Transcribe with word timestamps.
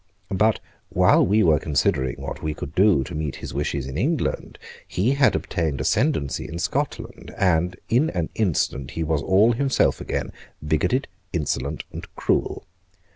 But, 0.31 0.59
while 0.89 1.23
we 1.23 1.43
were 1.43 1.59
considering 1.59 2.15
what 2.19 2.41
we 2.41 2.55
could 2.55 2.73
do 2.73 3.03
to 3.03 3.13
meet 3.13 3.35
his 3.35 3.53
wishes 3.53 3.85
in 3.85 3.99
England, 3.99 4.57
he 4.87 5.11
had 5.11 5.35
obtained 5.35 5.79
ascendency 5.79 6.47
in 6.47 6.57
Scotland; 6.57 7.31
and, 7.37 7.75
in 7.87 8.09
an 8.09 8.29
instant, 8.33 8.89
he 8.97 9.03
was 9.03 9.21
all 9.21 9.51
himself 9.51 10.01
again, 10.01 10.31
bigoted, 10.67 11.07
insolent, 11.31 11.83
and 11.91 12.07
cruel. 12.15 12.65